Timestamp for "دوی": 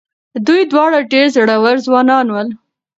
0.47-0.61